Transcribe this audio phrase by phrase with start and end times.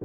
[0.00, 0.04] は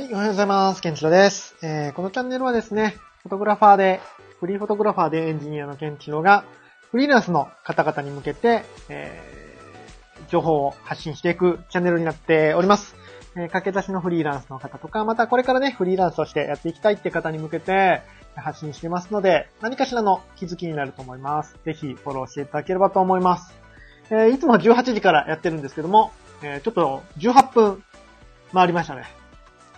[0.00, 0.82] い、おはようございます。
[0.82, 1.54] ケンチロです。
[1.62, 4.00] えー、このチャンネルはですね、フォトグラファーで、
[4.40, 6.44] フリーフォトグラファーでエンジニアのケンチロが、
[6.90, 12.96] フリーランスの方々に向けて、えー、情報を発信していくチャンネルになっております。
[13.36, 18.02] えー、駆け出しのフリーランスの方とか、またこれからね、フリーランスとしてやっていきたいって方に向けて
[18.36, 21.58] 発信してますので、何かしらの気づきになると思います。
[21.64, 23.54] ぜひフォローしていただければと思います。
[24.10, 26.12] えー、いつも18時からやってるんですけども、
[26.42, 27.84] えー、ちょっと18分
[28.52, 29.04] 回りましたね。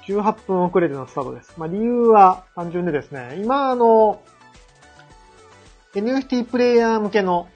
[0.06, 1.54] 18分遅れてのスタートです。
[1.56, 4.22] まあ、理由は単純でですね、今あの、
[5.94, 7.48] NFT プレイヤー向けの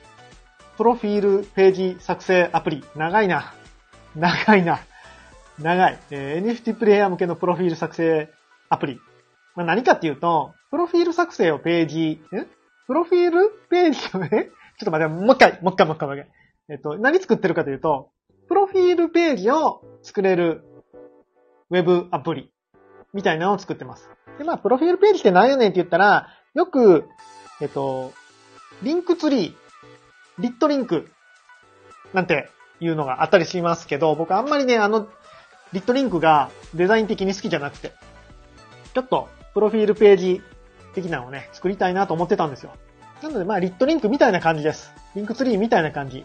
[0.76, 2.84] プロフィールページ作成アプリ。
[2.95, 3.52] 長いな。
[4.15, 4.80] 長いな。
[5.59, 5.98] 長い。
[6.10, 8.32] えー、NFT プレイヤー向けのプロフィール作成
[8.68, 9.01] アプリ。
[9.56, 12.46] まあ、何かっていうと、プロフィール作成をページ、え？
[12.86, 16.30] プロフィールページをね、ちょっと待って、もう一回、もう一回、もう一回、もう一回。
[16.70, 18.10] えっと、何作ってるかというと、
[18.48, 20.62] プロフィールページを作れる
[21.70, 22.51] ウェブアプリ
[23.12, 24.10] みたいなのを作ってます。
[24.38, 27.09] で、まあ、プロフィールページって何やねんって言ったら、よく、
[27.60, 28.12] えっと、
[28.82, 31.10] Linktree、lit.link、
[32.12, 32.50] なんて
[32.80, 35.09] いうのがあったりしますけど、僕あんまりね、あの、
[35.73, 37.93] リットリンクがデザイン的に好きじゃなくて、
[38.95, 40.43] ちょっと、プロフィールページ
[41.02, 42.73] 的なのをね、作りたいなと思ってたんですよ。
[43.23, 44.93] なので、まあ、リットリンクみたいな感じです。
[45.15, 46.24] リンクツリーみたいな感じ。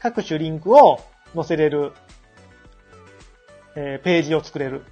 [0.00, 1.00] 各種リンクを
[1.34, 1.92] 載せれる
[3.74, 4.82] えー、ページを作れる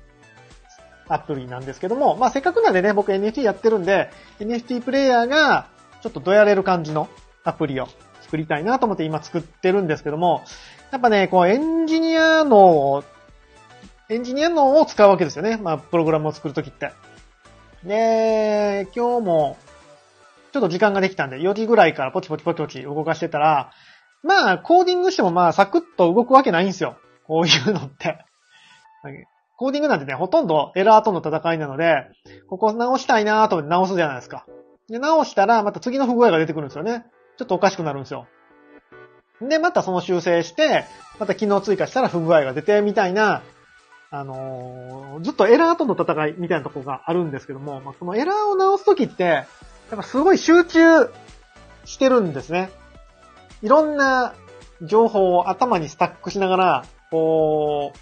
[1.09, 5.69] アプリなんですけども、まあ、せっかくなんでね、僕 NFT やってるんで、NFT プレイヤーが
[6.03, 7.09] ちょっとどやれる感じの
[7.44, 7.89] アプリを
[8.22, 10.42] 作りたいなと思って今作ってるんですけども、
[10.92, 13.05] やっぱね、こうエンジニアの、
[14.09, 15.56] エンジニアのを使うわけですよね。
[15.56, 16.92] まあ、プログラムを作るときって。
[17.84, 19.56] で、今日も、
[20.53, 23.72] ちょっと時間ができたんで、4時ぐらいからポチポチポチポチ動かしてたら、
[24.22, 26.98] まあ、コーディングしてもまあ、サクッと動くわけないんですよ。
[27.27, 28.19] こういうのって。
[29.56, 32.06] コーディングなんてね、ほとんどエラーとの戦いなので、
[32.49, 34.44] ここ直したいなと思って直すじゃないですか。
[34.88, 37.06] で、直したら、また次の不具合が出てくるんですよね。
[37.38, 38.27] ちょっとおかしくなるんですよ。
[39.41, 40.84] で、またその修正して、
[41.19, 43.43] また機能追加したら不具合が出て、みたいな、
[44.12, 49.47] あのー、ずっとエラーとの戦いみたいなとこがあるんですけども、まあ、このエラーを直すときって、や
[49.94, 51.10] っぱすごい集中
[51.84, 52.71] してるんですね。
[53.62, 54.34] いろんな
[54.82, 57.98] 情報を頭にスタックしながら、こう、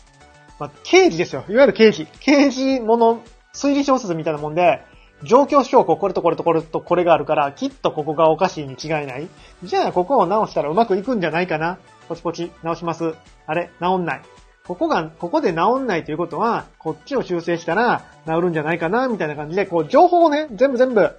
[0.59, 1.45] まあ、刑事ですよ。
[1.49, 2.07] いわゆる刑事。
[2.21, 4.83] 刑事もの、推理小説みたいなもんで、
[5.25, 9.29] 状況証拠、これとこれとこれとこれがあるから、きっとここがおかしいに違いない。
[9.63, 11.79] じゃあ、ここを直したらうまくいくんじゃないかな。
[12.09, 13.15] ポチポチ、直します。
[13.47, 14.23] あれ直んない。
[14.69, 21.11] ここが、ここで直んないということは、こっちを修正したら直るんじゃないかな、みたいな感じで、こう、情報をね、全部全部、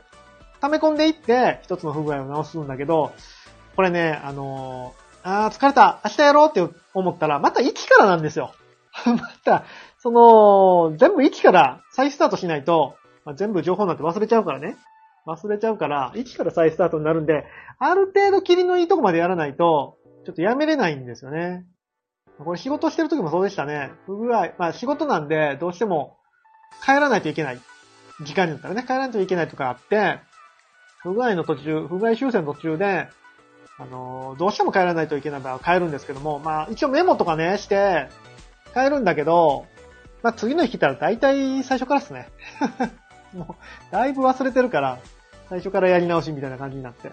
[0.61, 3.11] 溜め込んでいって、一つの不具合を直すんだけど、
[3.75, 8.53] これね、あのー、あー疲れた、明日やろうって思ったら、また一からなんですよ。
[9.03, 9.63] また、
[9.97, 14.77] その、全部1から再スタートしないと、まあ、全部情報なんて忘れちゃうからね。
[15.25, 17.45] 忘れちゃうから、1から再スタートになるんで、
[17.79, 21.65] ある程度霧のいいとこまでやらないと、ちょっとやめれないんですよね。
[22.44, 23.91] これ仕事してる時もそうでしたね。
[24.05, 26.17] 不具合、まあ仕事なんで、どうしても
[26.83, 27.59] 帰らないといけない。
[28.22, 30.19] 時間になったらね、帰らないといけないとかあって、
[31.01, 33.07] 不具合の途中、不具合修正の途中で、
[33.77, 38.09] あのー、どうしても帰らないといけない場合は帰るんですけども、まあ一応メモとかね、して、
[38.73, 39.66] 変えるんだけど、
[40.21, 42.29] まあ、次の日来たら大体最初からっすね。
[43.33, 45.00] もう、だいぶ忘れてるから、
[45.50, 47.11] 最初からやり直しみたいな感じになって。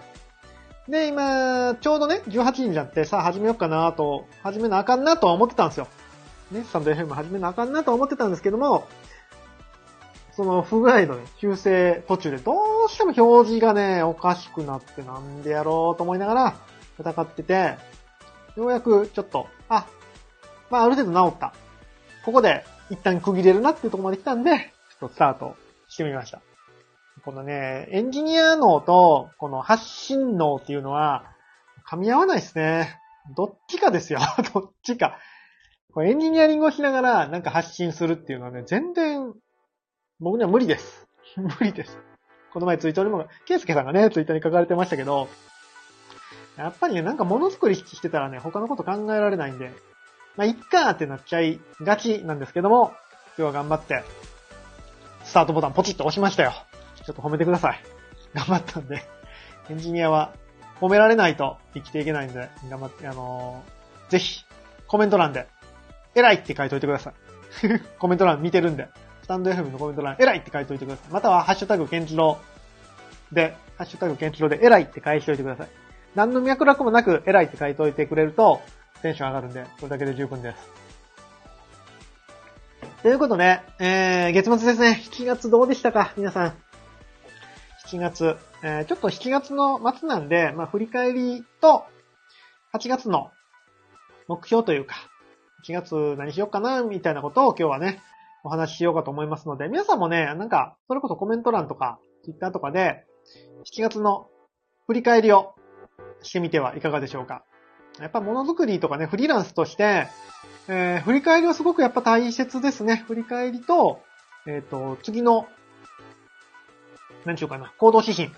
[0.89, 5.87] で、今、ちょうどね、18時になって、さあ始めようかなと、始めなあかんなとは思ってたんですよ。
[6.51, 8.87] ね、スタンド FM 始めなあかんなとは思ってたんですけども、
[10.37, 12.53] その不具合のね、修正途中でど
[12.87, 16.57] うしても表示がね、おかしくなってなんでやろうと思いながら
[16.99, 17.75] 戦ってて、
[18.55, 19.87] ようやくちょっと、あ、
[20.69, 21.53] まあ、ある程度治った。
[22.23, 24.51] ここで一旦区切れるなっていうところまで来たんで、
[24.99, 25.55] ちょっとスタート
[25.89, 26.39] してみました。
[27.23, 31.25] このね、エンジニア脳と、この発信脳っていうのは、
[31.89, 32.99] 噛み合わないですね。
[33.35, 34.19] どっちかですよ。
[34.53, 35.17] どっちか。
[35.93, 39.33] これエンジニアリングをしながらなんか発信するっていうのはね、全然、
[40.19, 41.07] 僕には無理です。
[41.37, 41.97] 無理です。
[42.53, 45.27] この前ツイートにも、ケイスケさんがね、ツイートに書かれてましたけど、
[46.57, 49.71] やっぱりね、なんかものづくりしてたらね、他のこと考えられないんで、
[50.35, 52.93] まあ、いっかーってなっちゃいがちなんですけども、
[53.37, 54.03] 今日は頑張って、
[55.23, 56.53] スタートボタンポチッと押しましたよ。
[57.07, 57.79] ちょっと褒めてください。
[58.35, 59.01] 頑張ったんで、
[59.69, 60.33] エンジニアは
[60.81, 64.43] 褒められないと生きていけないんで、頑張って、あのー、ぜひ、
[64.87, 65.47] コメント欄で、
[66.15, 67.13] 偉いって書いといてください。
[67.97, 68.89] コメント欄見てるんで、
[69.21, 71.13] スタンド FM のコメント欄、偉いって書いといてください。
[71.13, 75.67] または、ハッシュタグ、ケンジローでハッシュタグケンチローで偉いって返しておいてください。
[76.15, 78.61] 何の脈絡もなく偉いって書いておいてくれると、
[79.01, 80.87] テンション上がるんで、それだけで十分です。
[83.03, 84.99] ということで、えー、月末ですね。
[85.11, 86.13] 7月どうでしたか？
[86.17, 86.66] 皆さん。
[87.87, 88.35] 7月。
[88.63, 91.85] えー、ちょっと7月の末なんで、まあ、振り返りと、
[92.73, 93.31] 8月の
[94.27, 94.95] 目標というか、
[95.65, 98.01] 7月何しようかな、みたいなことを今日はね、
[98.43, 103.05] お話ししようかと思いますので、皆さんもね、なんか、それこそコメント欄とか、Twitter とかで、
[103.73, 104.27] 7月の
[104.85, 105.55] 振り返りを
[106.23, 107.45] してみてはいかがでしょうか。
[107.99, 110.07] やっぱものづくりとかね、フリーランスとして、
[110.67, 113.03] えー、振り返りはすごくやっぱ大切ですね。
[113.07, 114.01] 振り返りと、
[114.45, 115.47] えっ、ー、と、次の、
[117.27, 118.31] 何しようかな、行動指針。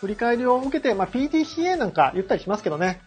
[0.00, 3.00] 振り返りを受けて、まあ、PDCA なんか言ったりしますけどね。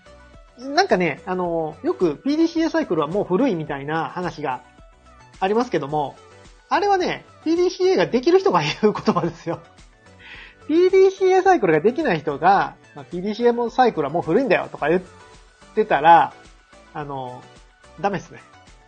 [0.57, 4.63] なんかね、あの、よく PDCA サイクルはもう古いみたいな話が
[5.39, 6.15] ありますけども、
[6.69, 9.61] あれはね、PDCA ができる人が言う言葉ですよ。
[10.67, 15.01] PDCA サイクルができない人が、まあ、PDCA もサイクルはもう古いんだよとか言っ
[15.75, 16.33] てたら、
[16.93, 17.41] あの、
[18.01, 18.41] ダメですね。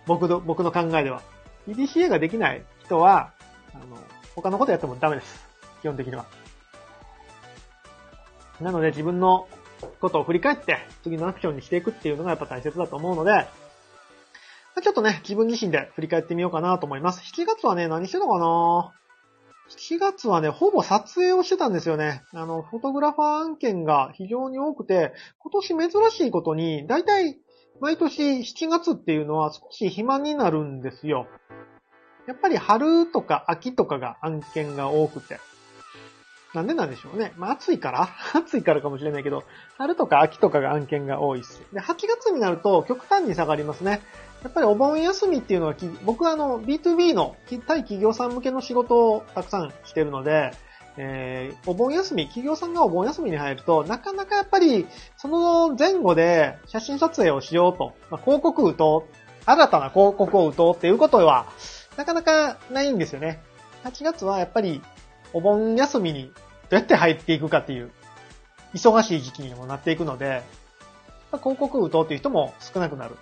[0.08, 1.22] 僕の、僕の考えでは。
[1.68, 3.32] PDCA ができない人は、
[3.76, 3.98] あの、
[4.36, 5.49] 他のことやってもダメです。
[5.82, 6.26] 基本的には。
[8.62, 9.48] なので自分の
[10.02, 13.48] ことを振り返って、次のアクションにしていくっていうのがやっぱ大切だと思うので、
[14.82, 17.22] ちょっとね、自分自身で振り返ってみようかなと思います。
[17.34, 18.94] 7月はね、何してたのかな
[19.70, 22.24] ？7月はね、ほぼ撮影をしてたんですよね。
[22.34, 27.38] あの、フォトグラファー案件が非常に多くて、今年珍しいことに、だいたい
[27.80, 31.28] 毎年7月っていうのは少し暇になるんですよ。
[32.28, 35.40] やっぱり春とか秋とかが案件が多くて。
[36.54, 37.34] なんでなんでしょうね。
[37.38, 39.44] まあ暑いから 暑いからかもしれないけど、
[39.78, 41.62] 春とか秋とかが案件が多いっす。
[41.74, 44.02] で、8月になると極端に下がりますね。
[44.44, 45.76] やっぱりお盆休みっていうのは、
[46.06, 47.36] 僕はあの、B2B の
[47.68, 50.52] 対企業さん向けの仕事をたくさんしてるので、
[50.98, 54.88] えー、お盆休み、企業さんがお盆休みに入ると、なかなかやっぱり、
[55.18, 59.14] その前後で写真撮影をしようと、まあ、広告打とう、
[59.46, 61.48] 新たな広告を打とうっていうことは、
[61.96, 63.42] なかなかないんですよね。
[63.84, 64.82] 8月はやっぱり、
[65.34, 66.32] お盆休みに
[66.70, 67.92] どうやって入っていくかっていう、
[68.74, 70.44] 忙しい時期にもなっていくので、
[71.32, 73.16] ま、広告打とうっていう人も少なくなる。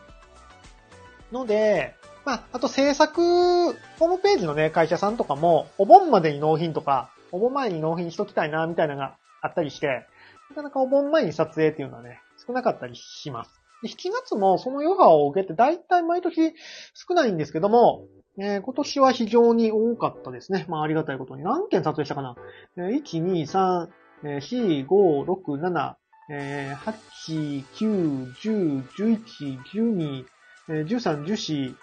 [1.31, 1.95] ので、
[2.25, 10.05] まあ、あと制作、ホームページのね、会社さんとかも、お盆までに納品とか、お盆前に納品しときたいな、みたいなのがあったりして、
[10.49, 13.61] なかなかお盆前に撮影っていうのはね、少なかったりします。
[13.81, 16.53] で7月もその余波を受けて、だいたい毎年
[16.93, 18.05] 少ないんですけども、
[18.39, 20.65] えー、今年は非常に多かったですね。
[20.67, 21.43] まあ、ありがたいことに。
[21.43, 22.35] 何件撮影したかな、
[22.77, 23.87] えー、?1、2、3、
[24.23, 25.95] えー、4、5、6、7、
[26.29, 26.93] えー、
[27.25, 30.25] 8、9、10、11、12、
[30.69, 31.75] え13、14、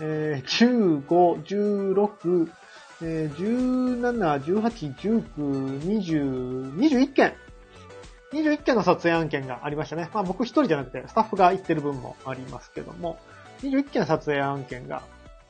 [0.00, 2.50] えー、15、16、
[3.02, 7.34] えー、17、18、19、20、21件。
[8.32, 10.10] 21件の撮影案件がありましたね。
[10.12, 13.18] まあ僕一人じゃなくて、スタッフが行ってる分もありますけども、
[13.62, 15.02] 21件の撮影案件が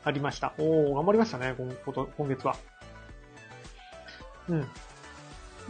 [0.04, 0.54] ありました。
[0.58, 2.56] おー、頑張りましたね、今今月は。
[4.48, 4.68] うん。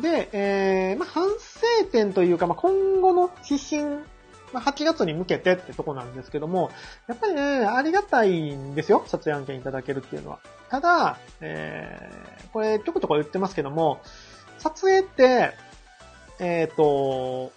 [0.00, 4.02] で、えー、まあ反省点というか、まあ今後の指針
[4.52, 6.70] まあ、8月に向けてってとこなんですけども、
[7.08, 9.02] やっぱりね、ありがたいんですよ。
[9.06, 10.40] 撮影案件いただけるっていうのは。
[10.68, 14.00] ただ、えー、これちょこちょこ言ってますけども、
[14.58, 15.54] 撮影って、
[16.38, 17.52] えっ、ー、と、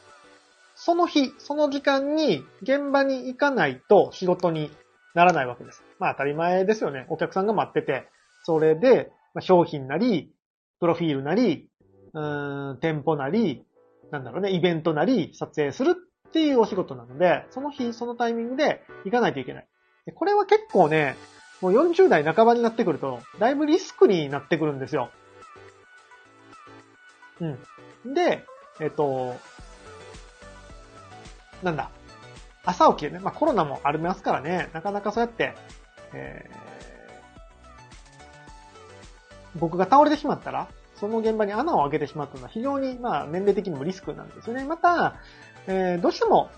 [0.76, 4.72] その日、その時間に現場に行かないと仕事に
[5.14, 5.84] ならないわけです。
[6.00, 7.06] まあ当たり前ですよね。
[7.10, 8.08] お客さんが待ってて、
[8.44, 10.32] それで、まあ、商品なり、
[10.80, 11.70] プロフィールなり、
[12.14, 13.66] うーん、店舗なり、
[14.12, 15.96] なんだろうね、イベントなり撮影する
[16.30, 19.68] っていうお仕事なので、その日、そのタイミングで行かないといけない。
[20.14, 21.16] これは結構ね、
[21.62, 25.10] もう40代半ばになってくると、だいぶリスクになってくるんですよ。
[27.42, 28.14] うん。
[28.14, 28.46] で、
[28.80, 29.36] えっと、
[31.64, 31.90] なんだ。
[32.66, 33.20] 朝起きるね。
[33.20, 35.56] まあコロナもありますからね、なかなかそうやって、
[36.16, 40.70] えー、僕が倒れてしまったら、
[41.00, 44.64] その現場に穴を開けてしまったのは非常に、まあ、年齢的にもリスクなんですよね。
[44.64, 45.16] また、
[45.68, 46.50] えー、どうしても、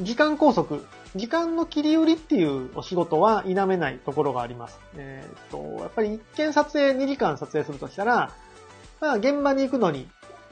[0.00, 0.80] 時間拘束、
[1.16, 4.78] 時間の切り売りっていうお仕事は否めないところがあります。
[4.96, 8.32] えっ、と、やっぱり一件撮影2時間撮影するとしたら、
[9.00, 10.08] まあ現場に行くのに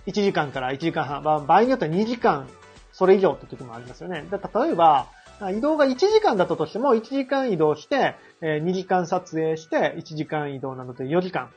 [0.07, 2.49] 1時間から1時間半、場合によっては2時間、
[2.93, 4.25] それ以上って時もありますよね。
[4.31, 5.09] 例えば、
[5.41, 11.51] 移動が1時間だったとしても、1時間移動して、2時間撮影して、1時間移動なので4時間。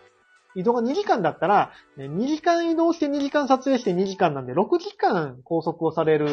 [0.56, 6.28] 移動が2時間だったら、2時間移動して2時間撮影して2時間なんで、6時間拘束をされる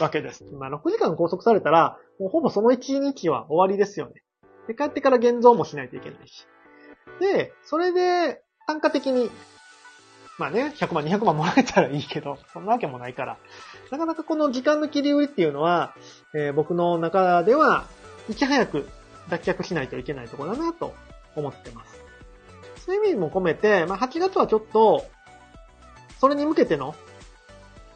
[0.00, 0.44] わけです。
[0.58, 4.22] まあ、6時間拘束されたら、もうほぼその1日は終わりですよね。
[4.66, 6.46] で、帰ってから現像もしないといけないし。
[7.20, 9.30] で、それで、単価的に
[10.38, 13.36] まあね、100万、200万もらえたらいいけど、そんなわけもないから。
[13.90, 15.94] なかなかこの時間の切り売りっていうのは、
[16.34, 17.84] えー、僕の中では、
[18.28, 18.88] いち早く
[19.28, 20.94] 脱却しないといけないところだなと
[21.36, 22.00] 思ってます。
[22.84, 25.06] そういう意味も込めて、まあ8月はちょっと、
[26.18, 26.94] それに向けての、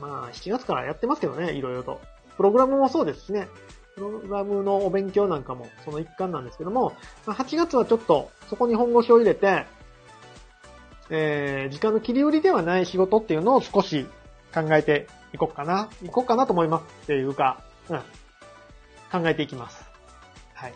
[0.00, 2.00] まあ7月からやってますけどね、いろいろと。
[2.37, 3.49] プログラムもそうですしね。
[3.95, 6.93] プログラムのお勉強なんかもその一環なんですけども、
[7.25, 9.64] まあ、8月はちょっとそこに本腰を入れて、
[11.10, 14.06] えー、時間の切り売りではない仕事っていうのを少し
[14.54, 15.88] 考えていこうかな。
[16.02, 17.98] いこうかなと思いますっていうか、うん。
[19.22, 19.84] 考えていきます。
[20.54, 20.75] はい。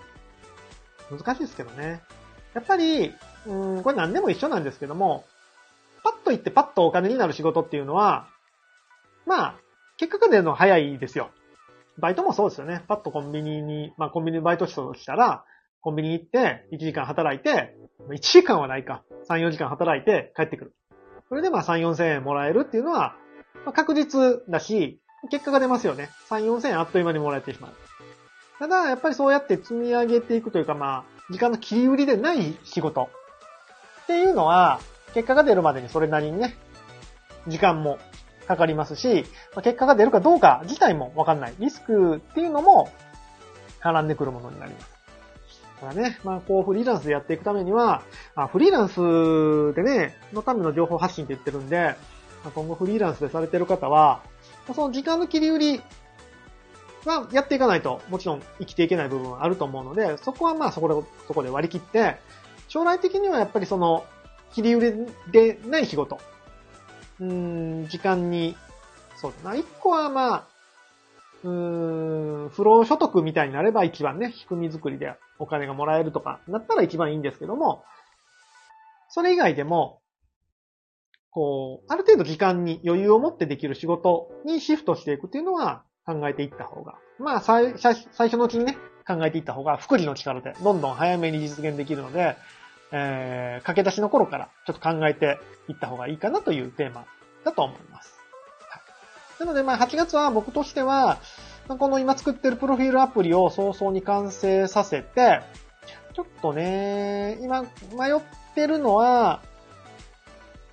[1.11, 2.03] 難しいですけどね。
[2.55, 3.15] やっぱり、
[3.47, 5.25] うん、これ何でも一緒なんですけども、
[6.03, 8.29] パッと行ってパッとお金になる仕事っていうのは、
[9.27, 9.55] まあ、
[9.97, 11.31] 結果が出るのは早いですよ。
[11.99, 12.85] バイトもそうですよね。
[12.89, 15.45] パッとコンビニに、まあコンビニバイトしたら、
[15.83, 17.75] コンビニ行って、1時間働いて、
[18.09, 19.03] 1時間はないか。
[19.29, 20.75] 3、4時間働いて帰ってくる。
[21.29, 23.17] それでまあ3、4千円もらえるっていうのは、
[23.65, 26.11] まあ、確実だし、結果が出ますよね。
[26.29, 27.73] 3、4千円あっという間にもらえてしまう。
[28.59, 33.09] ただ、やっぱりそうやって積み上げていくというか、まあ、時間の切り売りでない仕事
[34.03, 34.81] っていうのは、
[35.15, 36.57] 結果が出るまでにそれなりにね、
[37.49, 37.99] 時間も
[38.47, 41.55] かかりますし、まあ、結果が出るかどうか自体もわかんない。
[41.59, 42.91] リスクっていうのも
[43.81, 45.00] 絡んでくるものになります。
[45.81, 48.03] ただね、まあこうフリーランスでやっていくためには、
[48.35, 51.97] あフリーランスでね、のための情報発信って言ってるんで、
[52.45, 54.23] まあ、今後フリーランスでされてる方は、
[54.75, 55.83] その時間の切り売り
[57.07, 62.17] はやっていかないと、もちろん生きていけない部分はあると思うので、そこはまあそこで、そこで割り切って、
[62.69, 64.05] 将来的にはやっぱりその、
[64.53, 66.19] 切り売りでない仕事、
[67.21, 68.57] うん、時間に、
[69.17, 70.45] そうだな、一個はまあ、
[71.43, 77.85] うーん、不労所得みたいになれば一番ね、仕組み作りでお金がもらえるとか、なったら一番いいんですけども、
[79.09, 80.01] それ以外でも、
[81.31, 92.37] こう、ある程度時間に余裕を持ってできる仕事にシフトしていくっていうのは考えていった方が、まあ最最初のうちにね、考えていった方が、福利の力でどんどん早めに実現できるので、
[92.93, 97.07] えー、駆け出しの頃からちょっと考えていった方がいいかなというテーマ
[97.45, 98.20] だと思います。
[99.41, 101.19] なので、まあ8月は僕としては、
[101.67, 105.41] この今作ってるプロフィールアプリを早々に完成させて、
[106.15, 107.67] ちょっとね、今迷
[108.15, 108.21] っ
[108.55, 109.41] てるのは、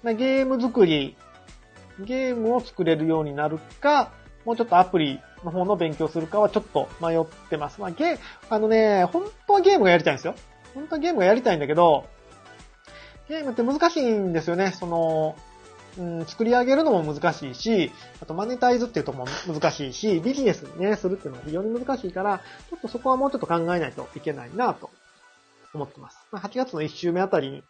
[0.03, 1.15] まゲーム作り、
[1.99, 4.11] ゲームを作れるようになるか、
[4.43, 7.79] もうちょっとアプリの方の勉強するかはちょっと迷ってます。
[7.79, 8.19] まあ、ゲ、
[8.49, 10.35] あのね、本当はゲームがやりたいんですよ。
[10.73, 12.05] 本当はゲームがやりたいんだけど、
[13.29, 14.71] ゲームって難しいんですよね。
[14.71, 15.35] その、
[15.97, 22.39] うん、作り上げるのも難しいし、あとマネタイズっていうとも難しいし、ビジネスにね、するっていうのは非常に難しいから、
[22.69, 24.91] ちょっとそこはもうちょっと考えないといけないなと
[25.73, 26.17] 思ってます。
[26.31, 27.63] ま8月の1週目あたりに、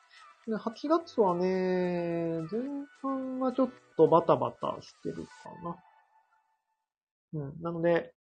[0.50, 2.62] 8月はね、前
[3.02, 5.78] 半はちょっとバタバタしてるかな。
[7.34, 7.62] うん。
[7.62, 8.14] なので、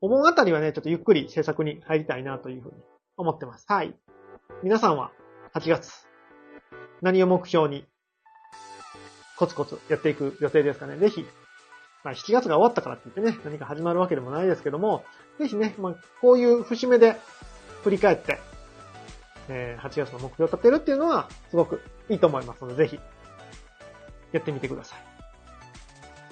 [0.00, 2.82] お盆あたりはね、ちょっとゆっくり制作に入りたいなというふうに
[3.16, 3.66] 思ってます。
[3.68, 3.94] はい。
[4.62, 5.12] 皆さんは
[5.54, 6.06] 8月、
[7.02, 7.86] 何を目標に
[9.38, 10.96] コツコツやっていく予定ですかね。
[10.96, 11.24] ぜひ、
[12.02, 15.04] まあ7月が終わったからって言ってね、何か始まるわけでもないですけども、
[15.38, 17.16] ぜひね、まあこういう節目で
[17.84, 18.40] 振り返って、
[19.48, 23.00] えー、8月の目標を立てるっていうのはすごくいいと思いますので、ぜひ、
[24.32, 24.98] やってみてください。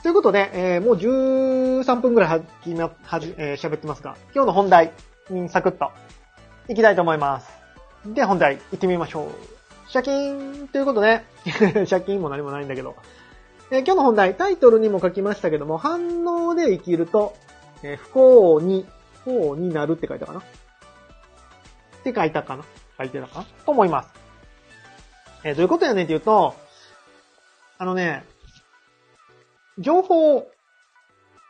[0.03, 4.93] ということで、えー、もう13分くらいはじめ、はじ、えー、喋ってますが、今日の本題
[5.31, 5.91] にサクッと
[6.69, 7.51] いきたいと思います。
[8.07, 9.56] で、本題行ってみましょう。
[9.97, 12.97] シャキーンということで、 シャキーンも何もないんだけど、
[13.71, 17.35] えー、今日の本題、タイトルにも書きましたけども、反応で生きると、
[17.83, 18.87] えー、不幸に、
[19.25, 20.43] 不幸になるって書いたかなっ
[22.05, 22.65] て書いたかな
[22.99, 23.39] 書いてたか？
[23.41, 24.11] なと思います。
[25.45, 26.55] えー、どういうことやねんって言うと、
[27.79, 28.23] あのね、
[29.79, 30.47] 情報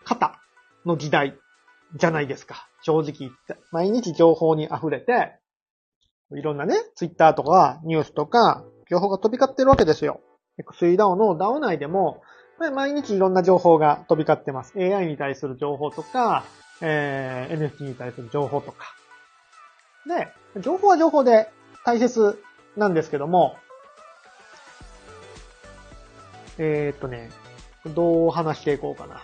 [0.04, 0.38] 型
[0.84, 1.36] の時代
[1.96, 2.68] じゃないですか。
[2.82, 3.56] 正直言って。
[3.72, 5.32] 毎日情報に溢れて、
[6.34, 10.20] いろんなね、ツイッターとかニュースとか、情報が飛び交ってるわけですよ。
[10.58, 12.22] XEDAO の DAO 内でも、
[12.74, 14.72] 毎日いろんな情報が飛び交ってます。
[14.78, 16.44] AI に対する情報とか、
[16.80, 18.94] えー、NFT に対する情報とか。
[20.06, 20.28] で、
[20.60, 21.50] 情報は情報で
[21.84, 22.42] 大切
[22.76, 23.56] なんですけども、
[26.58, 27.30] えー、っとね、
[27.94, 29.22] どう話していこうかな。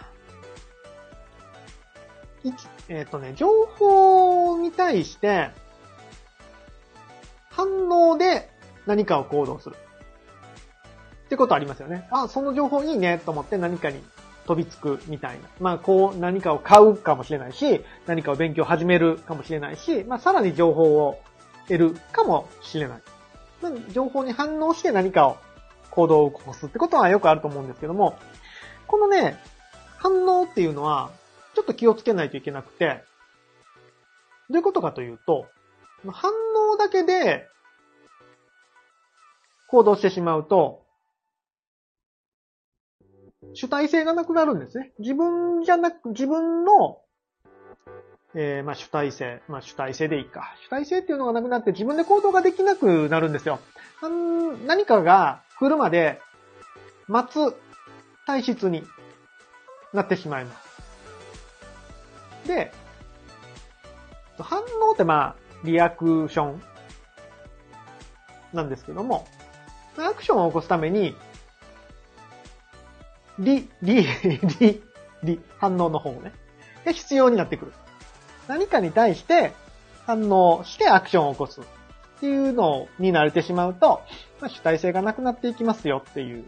[2.88, 5.50] えー、っとね、情報に対して、
[7.62, 8.48] 反応で
[8.86, 9.76] 何かを行動する。
[11.26, 12.08] ってことありますよね。
[12.10, 14.02] あ、その情報いいねと思って何かに
[14.46, 15.48] 飛びつくみたいな。
[15.60, 21.20] まあ、こう何かを買うかもしれないし、何かを勉強始めるかもしれないし、まあ、さらに情報を
[21.68, 23.02] 得るかもしれない。
[23.92, 25.36] 情報に反応して何かを
[25.90, 28.18] 行動を起こすってことはよくあると思うんですけども、
[28.86, 29.38] このね、
[29.98, 31.12] 反応っていうのは、
[31.54, 33.04] ちょっと気をつけないといけなくて、
[34.50, 35.46] どういうことかというと、
[36.10, 36.32] 反
[36.72, 37.48] 応だけで
[39.72, 40.82] 行動してしまうと、
[43.54, 44.92] 主体性がなくなるんですね。
[44.98, 47.00] 自分じゃなく、自分の、
[48.34, 49.40] えー、まあ主体性。
[49.48, 50.54] まあ主体性でいいか。
[50.66, 53.60] 主体性っていうのがなくなって自分で行動ができなくなるんですよ。
[54.66, 56.20] 何かが来るまで
[57.08, 57.56] 待つ
[58.26, 58.84] 体質に
[59.94, 60.54] なってしまいま
[62.44, 62.46] す。
[62.46, 62.72] で、
[64.38, 66.62] 反応ってまあ、リアクション
[68.52, 69.26] なんですけども、
[69.98, 71.14] アクションを起こすために、
[73.38, 74.06] リ、リ、
[74.60, 74.82] リ、
[75.22, 76.32] リ、反応の方ね。
[76.84, 77.72] が必要になってくる。
[78.48, 79.52] 何かに対して
[80.06, 81.64] 反応してアクションを起こすっ
[82.20, 84.02] ていうのに慣れてしまうと、
[84.40, 86.44] まあ、主体性がなくなっていきますよっていう。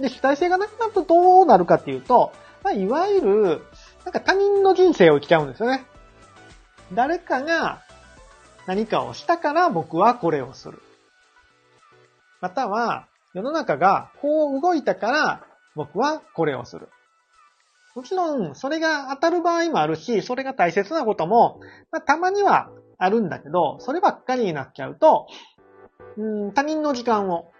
[0.00, 3.62] で、主体性がなくなるとどうなるかっていうと、まあ、いわゆる、
[4.04, 5.86] なんか他人の人生を生きちゃうんですよね。
[6.92, 7.82] 誰かが
[8.66, 10.82] 何かをしたから僕はこれをする。
[12.40, 16.88] または、世の中がこう動いたから僕はこれをする。
[17.94, 25.26] もちろん、それが当たる場合もあるし、それが大切なことも、まあ、たまにはあるんだけど、そればっかりになっちゃうと、
[26.16, 27.50] うん、他人の時間を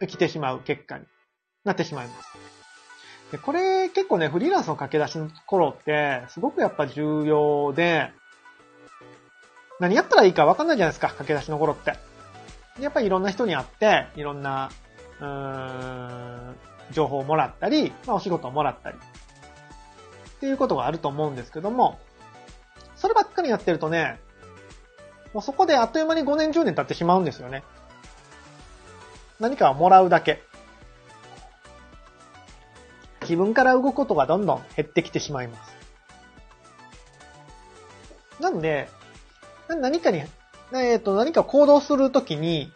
[0.00, 1.04] 生きてしまう結果に
[1.64, 2.28] なってしまいます。
[3.32, 8.12] でこれ結構ね、フリーランスの駆け出しの頃って、すごくやっぱ重要で、
[9.80, 11.94] 何やったらいいか分かんないじゃないですか、駆け出しの頃って。
[12.80, 14.70] やっぱりいろんな人に会って、いろんな、
[15.20, 16.56] うーん、
[16.90, 18.96] 情報をもらったり、まあお仕事をもらったり。
[18.96, 21.98] っていうことがあると思うんですけども、
[22.96, 24.18] そればっかりやってるとね、
[25.32, 27.62] もうそこであっという間に5年10年経ってしまうんですよね。
[29.40, 30.42] 何かをもらうだけ。
[33.22, 35.76] 自分から動くことがどんどん減ってきてしまいます。
[38.40, 38.88] なので、
[39.68, 40.22] 何かに、
[40.72, 42.72] えっ、ー、と、何か行動するときに、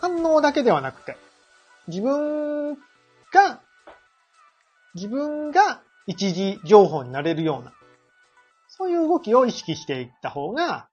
[0.00, 1.16] 反応だけではなくて、
[1.88, 3.60] 自分が、
[4.94, 7.72] 自分が一時情報になれるような、
[8.68, 10.88] そういう動きを意識していった方が、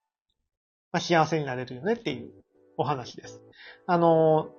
[0.91, 2.31] まあ、幸せになれるよねっていう
[2.77, 3.41] お話です。
[3.85, 4.49] あの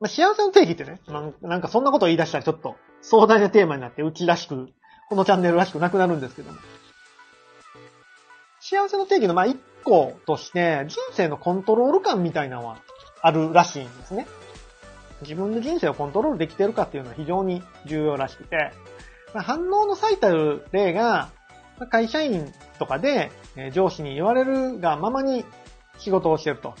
[0.00, 1.00] まあ、幸せの定義ってね、
[1.42, 4.68] なんかそんなことを言い出したらちょっと壮大なテーマになってうちらしく、
[5.08, 6.58] このチャンネルらしくなくなるんですけども。
[8.70, 12.78] 幸せの定義のまあ一個として、人生のコントロール感みたいなのは
[13.20, 14.28] あるらしいんですね。
[15.22, 18.70] 自分の人生をコントロールできてるかっていうのは非常に重要らしくて、
[19.34, 21.30] まあ、反応の最たる例が、
[21.90, 23.32] 会社員とかで
[23.72, 25.44] 上司に言われるがままに
[25.98, 26.74] 仕事をしてると。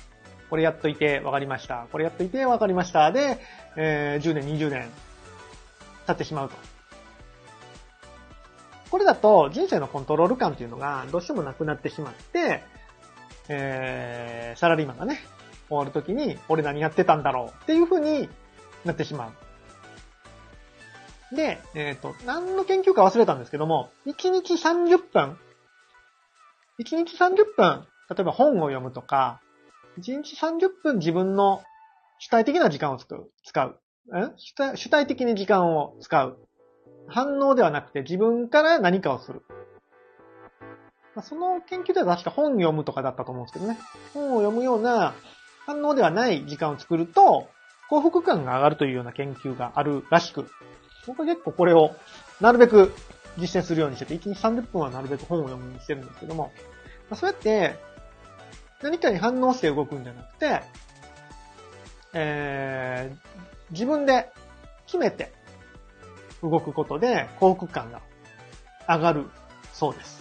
[0.48, 1.88] これやっといて分かりました。
[1.90, 3.10] これやっといて分かりました。
[3.10, 3.38] で、
[3.76, 4.88] えー、10年、20年
[6.06, 6.69] 経ってしまうと。
[8.90, 12.62] これだと人生のコントロール感っていうのがどうしてもなくなってしまって、
[13.48, 15.20] えー、サラリーマンがね、
[15.68, 18.28] 終わるときに、俺何やってたんだろうっていう風に
[18.84, 19.32] なってしま
[21.32, 21.36] う。
[21.36, 25.38] で、えっ、ー、と、何の研究か忘れたんですけども、1日30分、
[26.80, 29.40] 1日30分、例えば本を読むとか、
[29.98, 31.62] 1日30分自分の
[32.18, 33.30] 主体的な時間を使う。
[33.44, 33.80] 使う。
[34.76, 36.38] 主体的に時間を使う。
[37.10, 39.42] 反応ではなくて自分から何かをする。
[41.14, 43.78] まその研究では確か本読むとかだったと思うんですけどね。
[44.14, 45.14] 本を読むような
[45.66, 47.48] 反応ではない時間を作ると、
[47.88, 50.48] 幸福感が上がるというような研究があるらしく、
[51.06, 51.96] 僕は結構これを
[52.40, 52.92] なるべく
[53.36, 56.52] 実践するようにしてて、1日30分はなるべく本を読むようにしてるんですけども
[57.10, 57.76] ま、そうやって
[58.82, 60.62] 何かに反応して動くんじゃなくて、
[62.14, 64.30] えー、自分で
[64.86, 65.32] 決めて
[66.42, 68.00] 動くことで幸福感が
[68.88, 69.26] 上がる
[69.72, 70.20] そうです。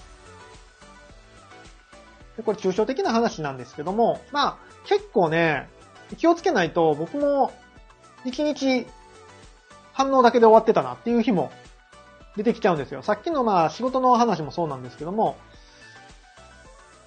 [2.38, 5.70] でこれ抽象的な話なんですけども、まあ結構ね、
[6.18, 7.52] 気をつけないと僕も
[8.26, 8.88] 一日
[9.94, 11.52] 反応だけで終わってたなっていう日も
[12.38, 13.02] 出てきちゃうんですよ。
[13.02, 15.38] さっきのまあ仕事の話もそうなんですけども、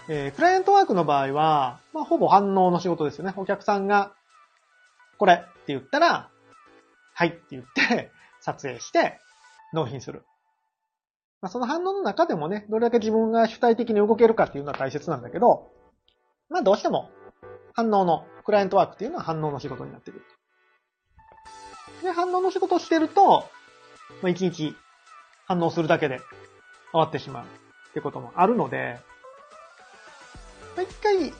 [0.08, 3.32] えー、クライアントワークの場合は、まあ、ほぼ反応の仕事ですよね。
[3.36, 4.12] お客さんが、
[5.18, 6.28] これって言ったら、
[7.14, 8.10] はいって言って
[8.42, 9.18] 撮影して、
[9.72, 10.24] 納品する。
[11.40, 15.70] まあ、その反応の中でもね、どれだけ自分が主体的に動けるかっていうのは大切なんだけど、
[16.50, 17.10] まあどうしても
[17.74, 20.24] 反応の、クライアントワークっていうのは反応の仕事になってくる。
[22.02, 23.48] で、反応の仕事をしてると、
[24.20, 24.76] まあ一日
[25.46, 26.18] 反応するだけで
[26.90, 29.00] 終わってしまうってこともあるので、
[30.76, 31.32] まあ、一回、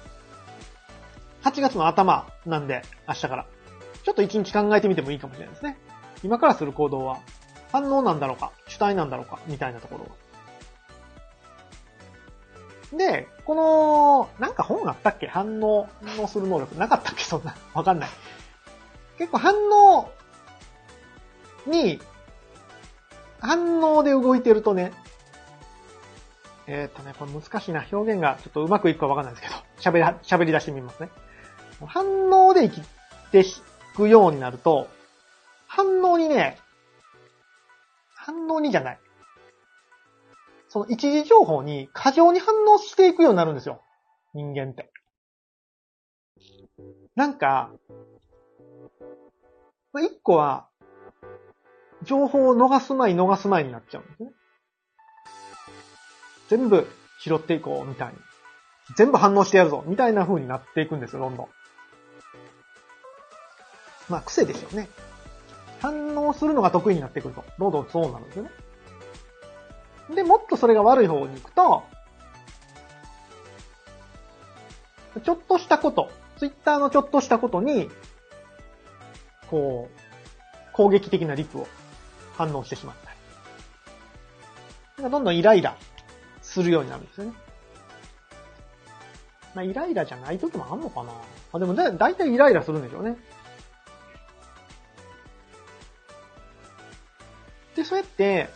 [1.42, 3.46] 8月の頭なんで、明日から。
[4.04, 5.78] ちょっと1日考えてみてもいいかもしれないですね。
[6.22, 7.18] 今からする行動は、
[7.72, 9.98] 反応なんだろうか、主体なんだろうか、みたいなとこ
[12.92, 15.26] ろで、この、なんか本あったっけ？
[15.26, 16.76] 反応、反応する能力。
[16.76, 17.24] なかったっけ？
[17.24, 17.56] そんな。
[17.72, 18.10] わかんない。
[19.16, 20.10] 結構反応
[21.66, 21.98] に、
[23.40, 24.92] 反応で動いてるとね、
[26.66, 27.86] えっ、ー、とね、これ難しいな。
[27.90, 31.08] 表現がちょっとうまくいくかわかんないですけど、喋り、喋り出してみますね。
[31.86, 32.86] 反応で生き
[33.32, 33.44] てい
[33.96, 34.88] くようになると、
[35.74, 36.58] 反応にね、
[38.14, 39.00] 反応にじゃない。
[40.68, 43.80] その一時情報に過剰に反応していくようになるんですよ。
[44.34, 44.92] 人間って。
[47.16, 47.70] なんか、
[49.94, 50.68] まあ、一個は、
[52.02, 54.30] 情報を逃す前逃す前になっちゃうんですね。
[56.48, 56.86] 全部
[57.18, 58.18] 拾っていこう、みたいに。
[58.98, 61.48] 全部反応してやるぞ、みたいな風になっていくんですよ、どんどん。
[64.10, 64.90] まあ、癖ですよね。
[65.82, 68.50] 反応するのが得意になってくると、どんどんそうなんですよね。
[70.14, 71.82] で、もっとそれが悪い方に行くと、
[75.24, 77.90] ちょっとしたこと、ツイッターのちょっとしたことに、
[79.50, 81.66] こう、攻撃的なリプを
[82.36, 82.96] 反応してしまっ
[84.96, 85.10] たり。
[85.10, 85.76] どんどんイライラ
[86.42, 87.32] するようになるんですよね。
[89.56, 91.12] まあ、イライラじゃない時もあんのかな
[91.52, 93.16] あ、でもだ、だいたいイライラするんでしょうね。
[97.82, 98.48] で、そうやって、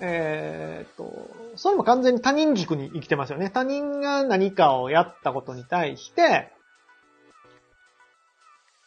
[0.00, 3.50] えー、っと、それも完全に他人軸に生きてますよね。
[3.50, 6.50] 他人が何かをやったことに対して、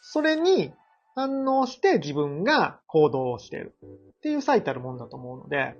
[0.00, 0.72] それに
[1.14, 3.74] 反応して自分が行動をしている。
[4.18, 5.76] っていう最たるもんだと思うので、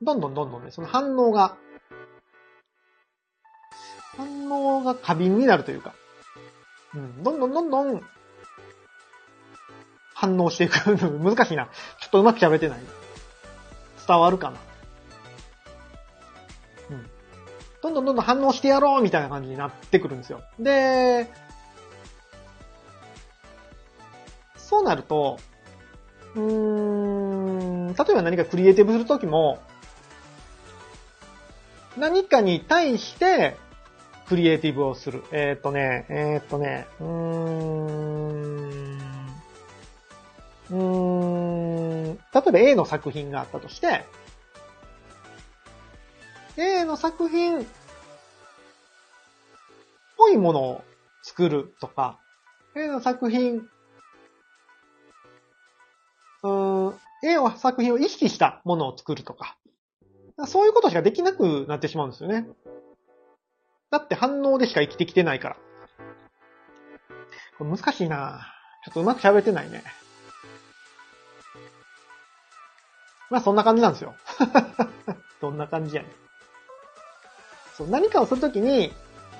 [0.00, 1.56] どんどんどんどんね、その反応が、
[4.16, 5.94] 反応が過敏になるというか、
[6.94, 8.02] うん、どんどんどんどん
[10.14, 11.66] 反応していく難しいな。
[12.00, 12.78] ちょっとうまく喋ってない。
[14.06, 14.58] 伝わるかな。
[16.90, 17.10] うん。
[17.82, 20.42] どんどんどんどん反応してやろうみたいな感じになってくるんですよ。
[20.58, 21.28] で、
[24.56, 25.38] そうなると、
[26.34, 29.60] うーん、例えば何かクリエイティブするときも、
[31.96, 33.56] 何かに対して
[34.26, 35.22] クリエイティブをする。
[35.30, 38.63] えー、っとね、えー、っとね、うーん、
[40.70, 44.04] うん、例えば A の作品があったとして、
[46.56, 47.64] A の作品っ
[50.16, 50.84] ぽいものを
[51.22, 52.18] 作るとか、
[52.76, 53.68] A の作品、
[56.42, 59.56] うん、A の作品を意識したものを作るとか、
[60.46, 62.46] そういうことしかできなくなってしまうんですよね。
[63.90, 65.56] だって反応でしか生きてきてないから。
[67.58, 68.52] これ難しいな
[68.84, 69.84] ちょっとうまく喋ってないね。
[73.30, 74.14] まあそんな感じなんですよ。
[75.40, 76.12] どんな感じやねん。
[77.76, 78.92] そう、何かをするときに、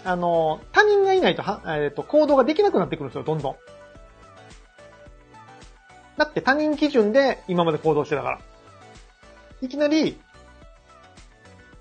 [0.05, 3.57] あの、他人がいないと、は、えっ、ー、と、行動ができなくなってくるんですよ、どんどん。
[6.16, 8.38] だって他人基準で今まで行動してたから。
[9.62, 10.20] いきなり、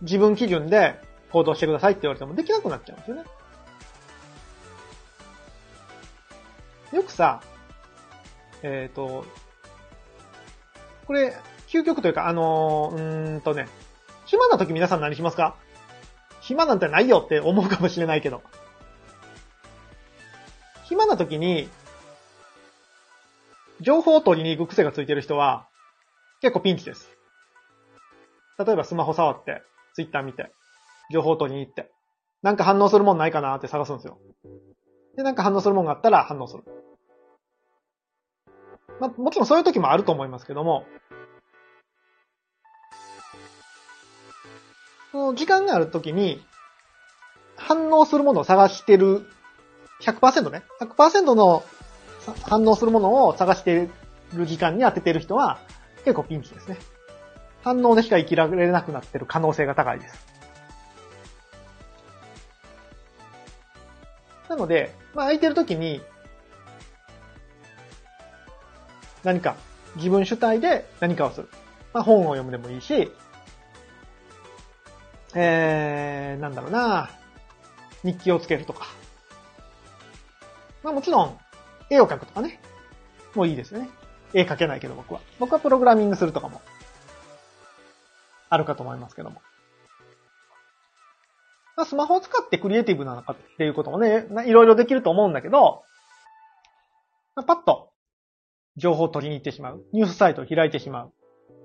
[0.02, 1.00] 自分基準で
[1.32, 3.24] 行動してくださいって言われてもできなくなっちゃうんですよね。
[6.94, 7.42] よくさ、
[8.62, 9.26] えっ、ー、と、
[11.06, 11.36] これ、
[11.74, 13.68] 究極というか、あのー、うーんとね、
[14.26, 15.56] 暇な時皆さん何しますか？
[16.40, 18.44] 暇なんてないよって思うかもしれないけど。
[20.84, 21.68] 暇な時に、
[23.82, 25.68] 情報を取りに行く癖がついてる人は、
[26.42, 27.10] 結構ピンチです。
[28.60, 29.64] 例えばスマホ触って、
[29.96, 30.52] ツイッター見て、
[31.12, 31.90] 情報を取りに行って、
[32.44, 34.20] なんか反応するもんないかなって探すんですよ。
[35.18, 36.64] で、なんか反応するもんがあったら反応する。
[39.00, 40.86] まあ、もちろんそういう時もあると思いますけども、
[45.14, 46.44] その時間があるときに、
[47.56, 49.28] 反応するものを探してる、
[50.02, 51.64] 100%ね、100%の
[52.42, 53.90] 反応するものを探して
[54.34, 55.60] る時間に当ててる人は、
[56.04, 56.80] 結構ピンチですね。
[57.64, 60.26] 反応でしか生きられなくなってる可能性が高いです。
[64.50, 66.02] なので、まあ空いてる時に、
[69.24, 69.58] 何か
[69.96, 71.50] 自分主体で何かをする。
[71.94, 73.12] まあ本を読むでもいいし、
[75.36, 77.10] えー、なんだろうな、
[78.04, 78.88] 日記をつけるとか。
[80.84, 81.38] まあもちろん、
[81.90, 82.60] 絵を描くとかね。
[83.36, 83.90] もういいですよね。
[84.34, 85.22] 絵描けないけど僕は。
[85.40, 86.62] 僕はプログラミングするとかも、
[88.50, 89.42] あるかと思いますけども。
[91.76, 95.84] まあ、スマホを使ってクリエイティブなのかっていうこともね、いろいろできると思うんだけど、
[97.36, 97.90] まあ、パッと
[98.78, 99.84] 情報を取りに行ってしまう。
[99.92, 101.14] ニュースサイトを開いてしまう。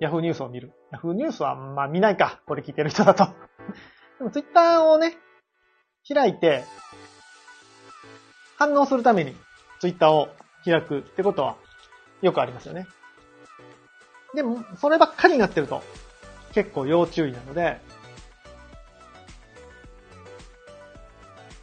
[0.00, 0.72] ヤフーニュースを見る。
[0.92, 2.40] ヤフーニュースはまあ見ないか。
[2.46, 3.28] これ聞いてる人だと。
[4.18, 5.16] でもツイッターをね、
[6.06, 6.64] 開いて、
[8.56, 9.36] 反応するために
[9.80, 10.28] ツイッターを
[10.64, 11.56] 開くってことは
[12.22, 12.86] よくありますよね。
[14.34, 15.82] でも、そればっかりになってると
[16.52, 17.80] 結構要注意なので、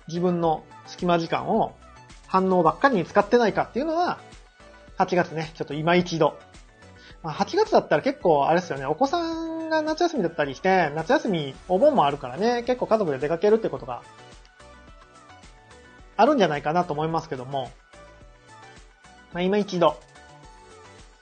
[0.08, 1.76] 自分の隙間時間を
[2.28, 4.20] 反応ばっかりに使ってないかっていうのは、
[4.98, 6.38] 8月ね、ちょっと今一度。
[7.24, 9.35] まあ、8月だったら結構あれですよね、お子さん
[9.76, 14.04] が夏休みだったりして、夏休みお盆もあるからね、結構家族で出かけるってことが
[16.18, 17.72] あるんじゃないかなと思いますけども、
[19.34, 20.00] まあ、今一度。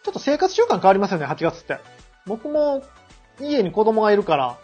[0.04, 1.80] ちょっと生活習慣変わりますよね、8月って。
[2.26, 2.84] 僕も
[3.40, 4.58] 家に子供がいるから、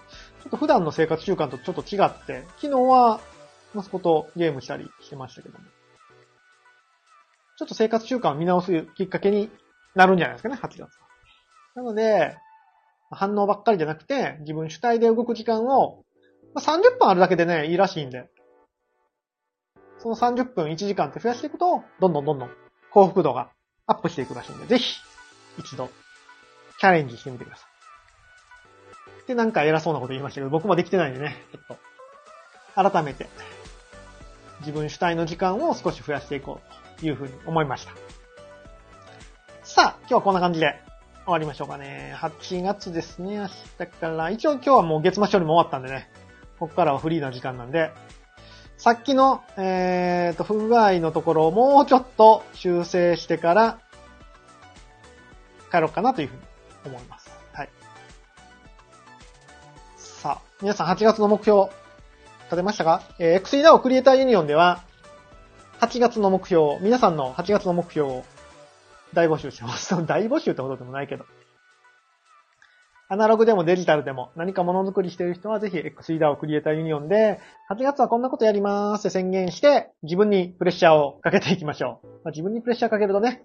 [0.43, 3.19] ちょっと普段の生活習慣とちょっと違って、昨日は
[3.75, 5.65] 息子とゲームしたりしてましたけども。
[7.57, 9.49] ちょっと生活習慣を見直すきっかけに
[9.95, 10.89] なるんじゃないですかね、8月は。
[11.75, 12.37] なので、
[13.11, 16.03] 反応ばっかりじゃなくて、自分主体で動く時間を、
[16.53, 18.29] まあ、30分あるだけでね、いいらしいんで、
[19.97, 22.49] その30分1時間って増やしていくと、どんどんどんどん
[22.91, 23.49] 幸福度が
[23.85, 24.99] アップしていくらしいんで、ぜひ、
[25.57, 25.89] 一度、
[26.79, 27.65] チャレンジしてみてくださ
[29.25, 29.27] い。
[29.27, 31.77] で、なんか偉そうなこと言いましたけど、僕もできてないんでね、ちょっ
[32.83, 33.27] と、改めて、
[34.61, 36.61] 自分主体の時間を少し増やしていこ
[36.97, 37.91] うというふうに思いました。
[39.63, 40.88] さあ、今日はこんな感じで
[41.29, 42.11] 終わりましょうかね。
[42.17, 44.31] 8月ですね、明日から。
[44.31, 46.09] 一応今日はもう月末処理も終わったんでね、
[46.57, 47.91] ここからはフリーな時間なんで、
[48.77, 53.79] さっきの、えーと、不具合のところをもうちょっと修正してから
[55.69, 56.41] 帰ろうかなというふうに
[56.87, 57.29] 思います。
[57.53, 57.69] はい。
[59.97, 61.69] さあ、皆さん8月の目標
[62.45, 63.03] 立てましたか？
[63.19, 64.81] えー、XEDAO クリエイターユニオンでは、
[65.79, 68.23] 8月の目標、皆さんの8月の目標を
[69.13, 69.89] 大募集してます。
[70.05, 71.25] 大募集ってほどでもないけど。
[73.11, 77.39] アナログでもデジタルでも何かものづくりしてる人はぜひ XEDAO クリエイターユニオンで、
[77.71, 82.07] 8月はこんなことやりますって宣言して、自分にプレッシャーをかけていきましょう。
[82.07, 83.43] まあ、自分にプレッシャーかけるとね、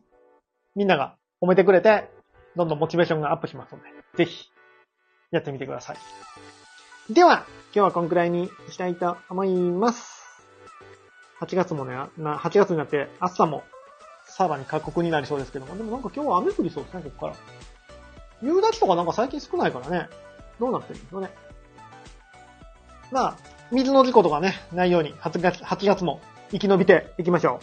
[0.74, 2.10] みんなが褒めてくれて、
[2.56, 4.50] どんどんモチベーションがアップしますので、ぜひ、
[5.30, 7.14] やってみてください。
[7.14, 10.24] では、今日はこんくらいにしたいと思います。
[11.40, 13.62] 8月もね、8月になって暑さも
[14.36, 17.36] さらに過酷になりそうですけども、でもなんか今日は雨降りそうですね、ここから。
[18.42, 20.08] 夕立とかなんか最近少ないからね、
[20.58, 21.30] どうなってるんですかね。
[23.12, 23.36] まあ、
[23.70, 26.20] 水の事故とかね、ないように8月、8月も
[26.50, 27.60] 生き延びていきましょ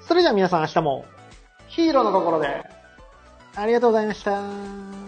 [0.00, 0.04] う。
[0.06, 1.04] それじゃあ皆さん明日も
[1.66, 2.64] ヒーローの心で
[3.56, 5.01] ありがとうございました。